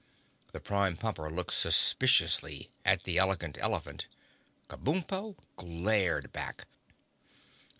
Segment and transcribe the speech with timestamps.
[0.51, 4.07] The Prime Pumper looked suspiciously at the Elegant Elephant.
[4.67, 6.65] Kabumpo glared back.